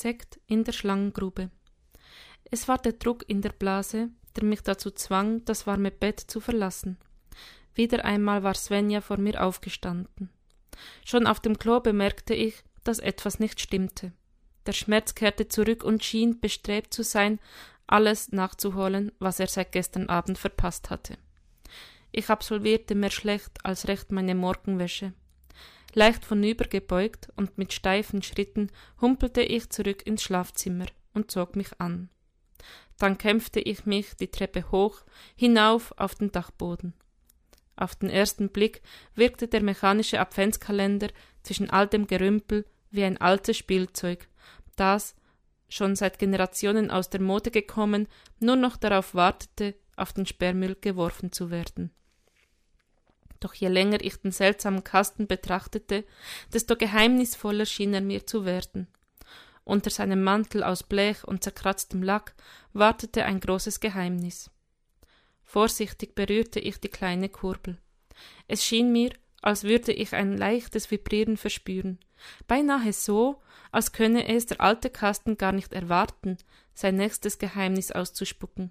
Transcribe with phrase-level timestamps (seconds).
[0.00, 1.50] Sekt in der Schlangengrube.
[2.50, 6.40] Es war der Druck in der Blase, der mich dazu zwang, das warme Bett zu
[6.40, 6.96] verlassen.
[7.74, 10.30] Wieder einmal war Svenja vor mir aufgestanden.
[11.04, 14.12] Schon auf dem Klo bemerkte ich, dass etwas nicht stimmte.
[14.64, 17.38] Der Schmerz kehrte zurück und schien bestrebt zu sein,
[17.86, 21.18] alles nachzuholen, was er seit gestern Abend verpasst hatte.
[22.10, 25.12] Ich absolvierte mehr schlecht als recht meine Morgenwäsche.
[25.92, 28.70] Leicht vornübergebeugt und mit steifen Schritten
[29.00, 32.08] humpelte ich zurück ins Schlafzimmer und zog mich an.
[32.98, 35.02] Dann kämpfte ich mich die Treppe hoch,
[35.34, 36.94] hinauf auf den Dachboden.
[37.76, 38.82] Auf den ersten Blick
[39.14, 41.08] wirkte der mechanische Adventskalender
[41.42, 44.28] zwischen all dem Gerümpel wie ein altes Spielzeug,
[44.76, 45.14] das,
[45.68, 48.06] schon seit Generationen aus der Mode gekommen,
[48.38, 51.90] nur noch darauf wartete, auf den Sperrmüll geworfen zu werden.
[53.40, 56.04] Doch je länger ich den seltsamen Kasten betrachtete,
[56.52, 58.86] desto geheimnisvoller schien er mir zu werden.
[59.64, 62.34] Unter seinem Mantel aus Blech und zerkratztem Lack
[62.72, 64.50] wartete ein großes Geheimnis.
[65.42, 67.78] Vorsichtig berührte ich die kleine Kurbel.
[68.46, 69.10] Es schien mir,
[69.42, 71.98] als würde ich ein leichtes Vibrieren verspüren,
[72.46, 73.40] beinahe so,
[73.72, 76.36] als könne es der alte Kasten gar nicht erwarten,
[76.74, 78.70] sein nächstes Geheimnis auszuspucken.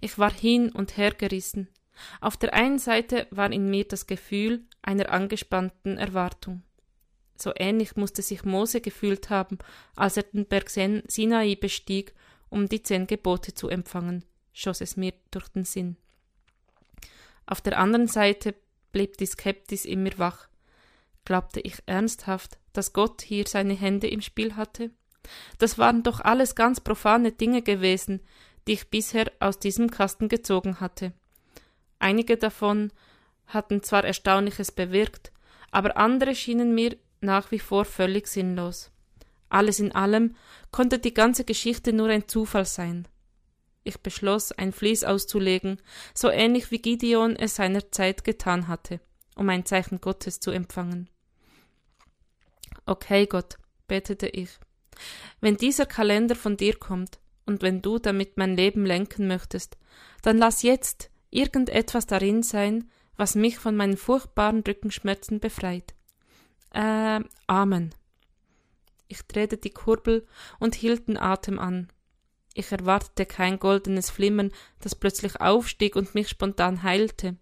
[0.00, 1.68] Ich war hin und her gerissen.
[2.20, 6.62] Auf der einen Seite war in mir das Gefühl einer angespannten Erwartung.
[7.36, 9.58] So ähnlich musste sich Mose gefühlt haben,
[9.94, 12.14] als er den Berg Sinai bestieg,
[12.50, 15.96] um die zehn Gebote zu empfangen, schoss es mir durch den Sinn.
[17.46, 18.54] Auf der anderen Seite
[18.92, 20.48] blieb die Skeptis in mir wach.
[21.24, 24.90] Glaubte ich ernsthaft, dass Gott hier seine Hände im Spiel hatte?
[25.58, 28.20] Das waren doch alles ganz profane Dinge gewesen,
[28.66, 31.12] die ich bisher aus diesem Kasten gezogen hatte.
[31.98, 32.92] Einige davon
[33.46, 35.32] hatten zwar Erstaunliches bewirkt,
[35.70, 38.90] aber andere schienen mir nach wie vor völlig sinnlos.
[39.48, 40.36] Alles in allem
[40.70, 43.08] konnte die ganze Geschichte nur ein Zufall sein.
[43.84, 45.80] Ich beschloss, ein Vlies auszulegen,
[46.14, 49.00] so ähnlich wie Gideon es seiner Zeit getan hatte,
[49.34, 51.08] um ein Zeichen Gottes zu empfangen.
[52.84, 53.56] Okay, Gott,
[53.86, 54.50] betete ich.
[55.40, 59.78] Wenn dieser Kalender von dir kommt und wenn du damit mein Leben lenken möchtest,
[60.22, 65.94] dann lass jetzt irgendetwas darin sein, was mich von meinen furchtbaren Rückenschmerzen befreit.
[66.72, 67.94] Äh, Amen.
[69.08, 70.26] Ich drehte die Kurbel
[70.58, 71.88] und hielt den Atem an.
[72.54, 77.36] Ich erwartete kein goldenes Flimmern, das plötzlich aufstieg und mich spontan heilte.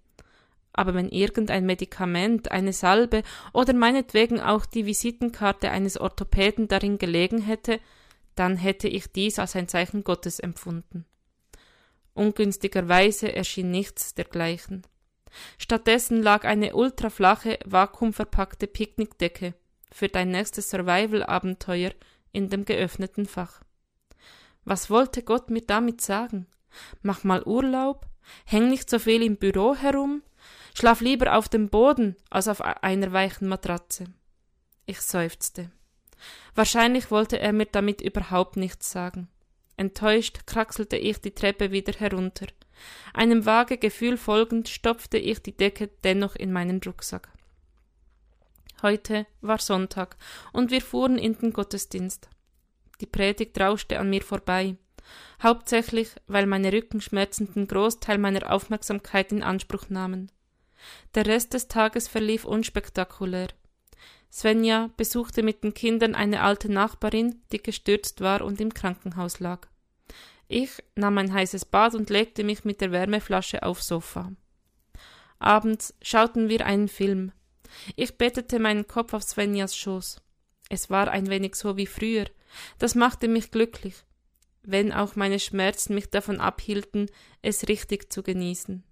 [0.72, 3.22] Aber wenn irgendein Medikament, eine Salbe
[3.54, 7.80] oder meinetwegen auch die Visitenkarte eines Orthopäden darin gelegen hätte,
[8.34, 11.06] dann hätte ich dies als ein Zeichen Gottes empfunden.
[12.16, 14.87] Ungünstigerweise erschien nichts dergleichen.
[15.59, 19.53] Stattdessen lag eine ultraflache, vakuumverpackte Picknickdecke
[19.93, 21.91] für dein nächstes Survival-Abenteuer
[22.32, 23.60] in dem geöffneten Fach.
[24.65, 26.47] Was wollte Gott mir damit sagen?
[27.03, 28.06] Mach mal Urlaub,
[28.47, 30.22] häng nicht so viel im Büro herum,
[30.75, 34.06] schlaf lieber auf dem Boden als auf einer weichen Matratze.
[34.87, 35.71] Ich seufzte.
[36.54, 39.28] Wahrscheinlich wollte er mir damit überhaupt nichts sagen.
[39.76, 42.47] Enttäuscht kraxelte ich die Treppe wieder herunter.
[43.12, 47.28] Einem vage Gefühl folgend stopfte ich die Decke dennoch in meinen Rucksack.
[48.82, 50.16] Heute war Sonntag
[50.53, 52.28] und wir fuhren in den Gottesdienst.
[53.00, 54.76] Die Predigt rauschte an mir vorbei,
[55.42, 60.31] hauptsächlich weil meine Rückenschmerzen den Großteil meiner Aufmerksamkeit in Anspruch nahmen.
[61.15, 63.48] Der Rest des Tages verlief unspektakulär.
[64.32, 69.69] Svenja besuchte mit den Kindern eine alte Nachbarin, die gestürzt war und im Krankenhaus lag.
[70.48, 74.32] Ich nahm ein heißes Bad und legte mich mit der Wärmeflasche aufs Sofa.
[75.38, 77.32] Abends schauten wir einen Film.
[77.97, 80.20] Ich bettete meinen Kopf auf Svenjas Schoß.
[80.69, 82.26] Es war ein wenig so wie früher.
[82.78, 83.94] Das machte mich glücklich,
[84.62, 87.10] wenn auch meine Schmerzen mich davon abhielten,
[87.42, 88.82] es richtig zu genießen.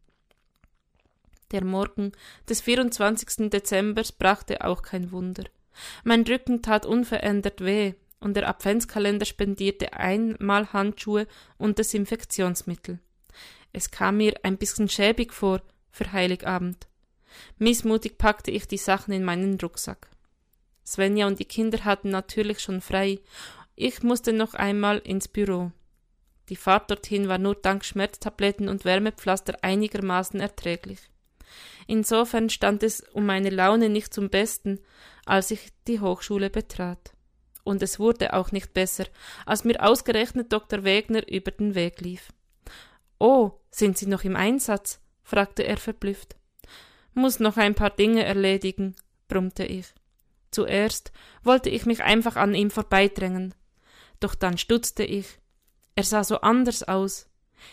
[1.51, 2.13] Der Morgen
[2.49, 3.51] des 24.
[3.51, 5.45] Dezembers brachte auch kein Wunder.
[6.05, 11.27] Mein Rücken tat unverändert weh, und der Adventskalender spendierte einmal Handschuhe
[11.59, 12.99] und Desinfektionsmittel.
[13.73, 15.61] Es kam mir ein bisschen schäbig vor
[15.91, 16.87] für Heiligabend.
[17.59, 20.09] Missmutig packte ich die Sachen in meinen Rucksack.
[20.87, 23.21] Svenja und die Kinder hatten natürlich schon frei.
[23.75, 25.73] Ich musste noch einmal ins Büro.
[26.49, 31.01] Die Fahrt dorthin war nur dank Schmerztabletten und Wärmepflaster einigermaßen erträglich.
[31.87, 34.81] Insofern stand es um meine Laune nicht zum Besten,
[35.27, 37.13] als ich die Hochschule betrat.
[37.63, 39.07] Und es wurde auch nicht besser,
[39.47, 40.85] als mir ausgerechnet Dr.
[40.85, 42.29] Wegner über den Weg lief.
[43.19, 45.01] Oh, sind Sie noch im Einsatz?
[45.23, 46.37] fragte er verblüfft.
[47.15, 48.97] Muss noch ein paar Dinge erledigen,
[49.29, 49.95] brummte ich.
[50.51, 51.13] Zuerst
[51.43, 53.55] wollte ich mich einfach an ihm vorbeidrängen.
[54.21, 55.39] Doch dann stutzte ich.
[55.97, 57.29] Er sah so anders aus.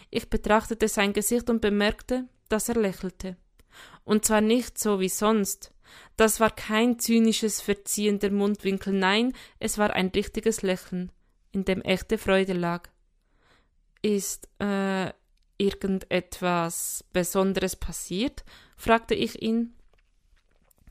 [0.09, 3.35] Ich betrachtete sein Gesicht und bemerkte, dass er lächelte.
[4.03, 5.73] Und zwar nicht so wie sonst.
[6.17, 11.11] Das war kein zynisches Verziehen der Mundwinkel, nein, es war ein richtiges Lächeln,
[11.51, 12.89] in dem echte Freude lag.
[14.01, 15.11] Ist, äh,
[15.61, 18.43] irgendetwas Besonderes passiert?
[18.75, 19.75] fragte ich ihn.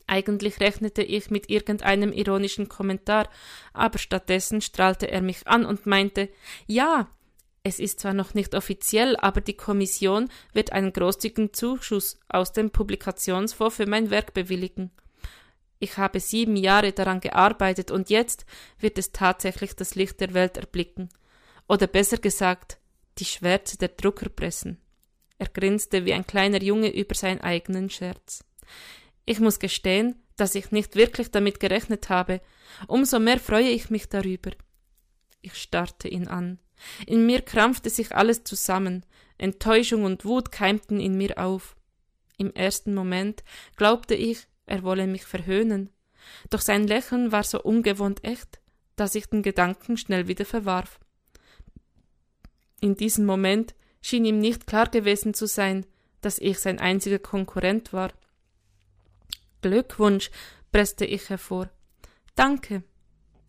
[0.06, 3.28] Eigentlich rechnete ich mit irgendeinem ironischen Kommentar,
[3.72, 6.28] aber stattdessen strahlte er mich an und meinte
[6.66, 7.08] Ja,
[7.62, 12.70] es ist zwar noch nicht offiziell, aber die Kommission wird einen großzügigen Zuschuss aus dem
[12.70, 14.90] Publikationsfonds für mein Werk bewilligen.
[15.78, 18.46] Ich habe sieben Jahre daran gearbeitet und jetzt
[18.78, 21.10] wird es tatsächlich das Licht der Welt erblicken.
[21.68, 22.78] Oder besser gesagt,
[23.18, 24.78] die Schwärze der Druckerpressen.
[25.38, 28.44] Er grinste wie ein kleiner Junge über seinen eigenen Scherz.
[29.24, 32.40] Ich muss gestehen, dass ich nicht wirklich damit gerechnet habe.
[32.86, 34.50] Umso mehr freue ich mich darüber.
[35.42, 36.58] Ich starrte ihn an.
[37.06, 39.04] In mir krampfte sich alles zusammen.
[39.38, 41.76] Enttäuschung und Wut keimten in mir auf.
[42.36, 43.42] Im ersten Moment
[43.76, 45.90] glaubte ich, er wolle mich verhöhnen.
[46.48, 48.60] Doch sein Lächeln war so ungewohnt echt,
[48.96, 51.00] dass ich den Gedanken schnell wieder verwarf.
[52.80, 55.86] In diesem Moment schien ihm nicht klar gewesen zu sein,
[56.20, 58.12] dass ich sein einziger Konkurrent war.
[59.62, 60.30] Glückwunsch,
[60.72, 61.70] presste ich hervor.
[62.34, 62.82] Danke.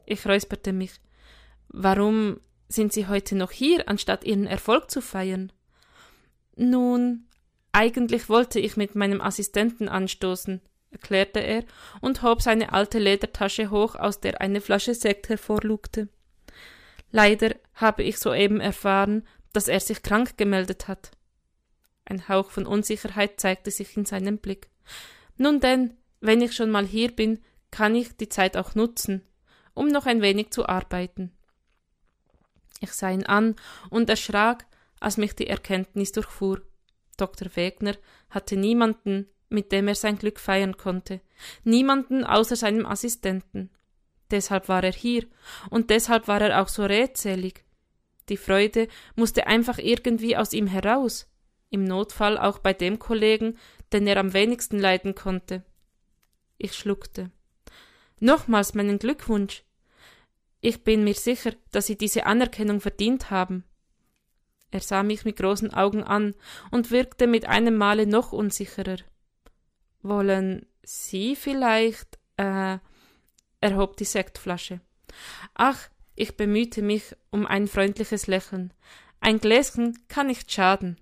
[0.06, 1.00] Ich räusperte mich.
[1.74, 5.54] Warum sind Sie heute noch hier, anstatt Ihren Erfolg zu feiern?
[6.58, 7.28] Nun,
[7.72, 10.60] eigentlich wollte ich mit meinem Assistenten anstoßen,
[10.92, 11.64] erklärte er
[12.02, 16.10] und hob seine alte Ledertasche hoch, aus der eine Flasche Sekt hervorlugte.
[17.10, 21.12] Leider habe ich soeben erfahren, dass er sich krank gemeldet hat.
[22.04, 24.70] Ein Hauch von Unsicherheit zeigte sich in seinem Blick.
[25.38, 27.40] Nun denn, wenn ich schon mal hier bin,
[27.70, 29.24] kann ich die Zeit auch nutzen,
[29.74, 31.32] um noch ein wenig zu arbeiten.
[32.82, 33.56] Ich sah ihn an
[33.90, 34.66] und erschrak,
[35.00, 36.62] als mich die Erkenntnis durchfuhr.
[37.16, 37.56] Dr.
[37.56, 37.96] Wegner
[38.30, 41.22] hatte niemanden, mit dem er sein Glück feiern konnte,
[41.64, 43.70] niemanden außer seinem Assistenten.
[44.32, 45.28] Deshalb war er hier,
[45.70, 47.64] und deshalb war er auch so redselig.
[48.30, 51.28] Die Freude musste einfach irgendwie aus ihm heraus,
[51.70, 53.58] im Notfall auch bei dem Kollegen,
[53.94, 55.64] den er am wenigsten leiden konnte.
[56.58, 57.30] Ich schluckte.
[58.20, 59.64] Nochmals meinen Glückwunsch.
[60.62, 63.64] Ich bin mir sicher, dass Sie diese Anerkennung verdient haben.
[64.70, 66.36] Er sah mich mit großen Augen an
[66.70, 68.98] und wirkte mit einem Male noch unsicherer.
[70.02, 72.78] Wollen Sie vielleicht, äh,
[73.60, 74.80] er hob die Sektflasche.
[75.56, 78.74] Ach, ich bemühte mich um ein freundliches Lächeln.
[79.20, 80.98] Ein Gläschen kann nicht schaden.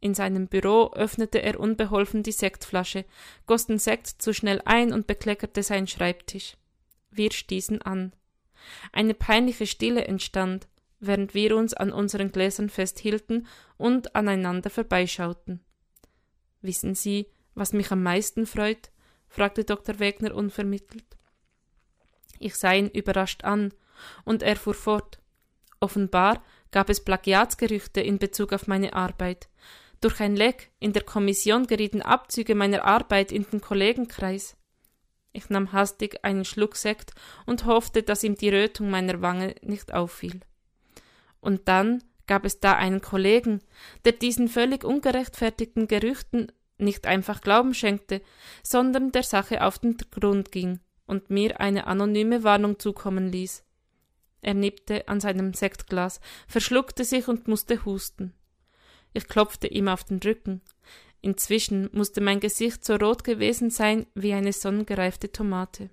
[0.00, 3.04] In seinem Büro öffnete er unbeholfen die Sektflasche,
[3.46, 6.56] goss den Sekt zu schnell ein und bekleckerte seinen Schreibtisch.
[7.10, 8.12] Wir stießen an.
[8.92, 10.68] Eine peinliche Stille entstand,
[11.00, 13.46] während wir uns an unseren Gläsern festhielten
[13.76, 15.60] und aneinander vorbeischauten.
[16.62, 18.90] Wissen Sie, was mich am meisten freut?
[19.28, 19.98] fragte Dr.
[19.98, 21.04] Wegner unvermittelt.
[22.38, 23.72] Ich sah ihn überrascht an,
[24.24, 25.20] und er fuhr fort.
[25.78, 29.48] Offenbar gab es Plagiatsgerüchte in Bezug auf meine Arbeit.
[30.00, 34.56] Durch ein Leck in der Kommission gerieten Abzüge meiner Arbeit in den Kollegenkreis.
[35.32, 37.12] Ich nahm hastig einen Schluck Sekt
[37.46, 40.40] und hoffte, dass ihm die Rötung meiner Wange nicht auffiel.
[41.40, 43.60] Und dann gab es da einen Kollegen,
[44.04, 48.22] der diesen völlig ungerechtfertigten Gerüchten nicht einfach Glauben schenkte,
[48.62, 53.64] sondern der Sache auf den Grund ging und mir eine anonyme Warnung zukommen ließ.
[54.42, 58.32] Er nippte an seinem Sektglas, verschluckte sich und musste husten.
[59.12, 60.62] Ich klopfte ihm auf den Rücken.
[61.22, 65.90] Inzwischen musste mein Gesicht so rot gewesen sein wie eine sonnengereifte Tomate.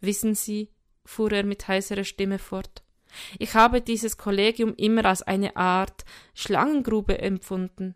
[0.00, 0.70] Wissen Sie,
[1.04, 2.82] fuhr er mit heiserer Stimme fort,
[3.38, 7.94] ich habe dieses Kollegium immer als eine Art Schlangengrube empfunden.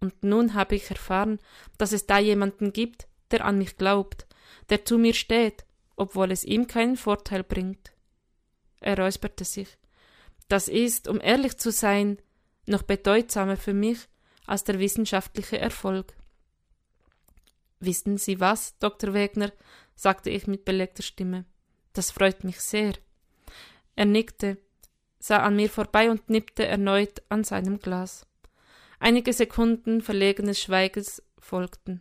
[0.00, 1.38] Und nun habe ich erfahren,
[1.78, 4.26] dass es da jemanden gibt, der an mich glaubt,
[4.70, 5.64] der zu mir steht,
[5.96, 7.92] obwohl es ihm keinen Vorteil bringt.
[8.80, 9.68] Er räusperte sich.
[10.48, 12.18] Das ist, um ehrlich zu sein,
[12.66, 14.08] noch bedeutsamer für mich
[14.50, 16.12] als der wissenschaftliche Erfolg.
[17.78, 19.14] Wissen Sie was, Dr.
[19.14, 19.52] Wegner?
[19.94, 21.44] sagte ich mit belegter Stimme.
[21.92, 22.94] Das freut mich sehr.
[23.94, 24.58] Er nickte,
[25.20, 28.26] sah an mir vorbei und nippte erneut an seinem Glas.
[28.98, 32.00] Einige Sekunden verlegenes Schweigens folgten.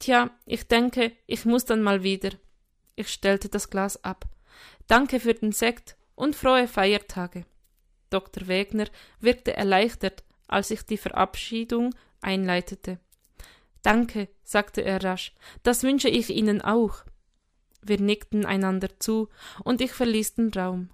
[0.00, 2.30] Tja, ich denke, ich muss dann mal wieder.
[2.96, 4.24] Ich stellte das Glas ab.
[4.88, 7.46] Danke für den Sekt und frohe Feiertage.
[8.10, 8.48] Dr.
[8.48, 8.86] Wegner
[9.20, 12.98] wirkte erleichtert, als ich die Verabschiedung einleitete.
[13.82, 17.04] Danke, sagte er rasch, das wünsche ich Ihnen auch.
[17.82, 19.28] Wir nickten einander zu,
[19.62, 20.90] und ich verließ den Raum.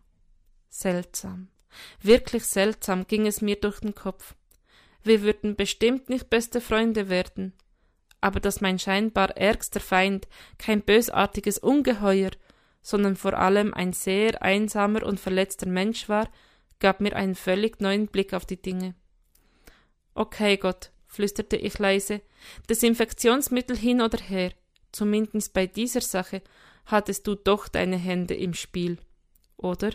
[0.69, 1.49] Seltsam.
[2.03, 4.35] Wirklich seltsam ging es mir durch den Kopf.
[5.03, 7.55] Wir würden bestimmt nicht beste Freunde werden.
[8.21, 10.29] Aber dass mein scheinbar ärgster Feind
[10.59, 12.31] kein bösartiges Ungeheuer,
[12.83, 16.29] sondern vor allem ein sehr einsamer und verletzter Mensch war,
[16.79, 18.95] gab mir einen völlig neuen Blick auf die Dinge.
[20.15, 22.21] Okay, Gott, flüsterte ich leise,
[22.69, 24.53] Desinfektionsmittel hin oder her,
[24.93, 26.43] zumindest bei dieser Sache
[26.87, 28.99] hattest du doch deine Hände im Spiel,
[29.57, 29.91] oder?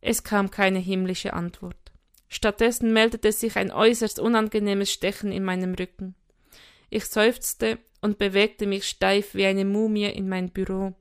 [0.00, 1.76] Es kam keine himmlische Antwort.
[2.28, 6.14] Stattdessen meldete sich ein äußerst unangenehmes Stechen in meinem Rücken.
[6.90, 10.94] Ich seufzte und bewegte mich steif wie eine Mumie in mein Büro,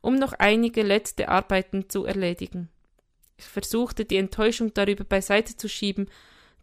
[0.00, 2.68] um noch einige letzte Arbeiten zu erledigen.
[3.38, 6.08] Ich versuchte die Enttäuschung darüber beiseite zu schieben,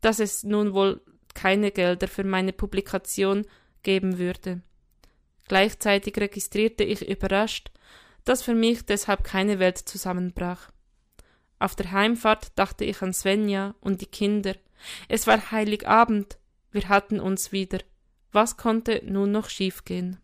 [0.04, 1.02] dass es nun wohl
[1.34, 3.46] keine Gelder für meine Publikation
[3.84, 4.62] geben würde.
[5.48, 7.72] Gleichzeitig registrierte ich überrascht,
[8.26, 10.72] dass für mich deshalb keine Welt zusammenbrach.
[11.60, 14.56] Auf der Heimfahrt dachte ich an Svenja und die Kinder.
[15.08, 16.38] Es war Heiligabend.
[16.72, 17.80] Wir hatten uns wieder.
[18.32, 20.20] Was konnte nun noch schiefgehen?